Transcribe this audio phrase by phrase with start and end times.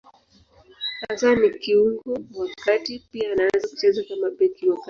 [1.09, 4.79] Hasa ni kiungo wa kati; pia anaweza kucheza kama beki wa kati.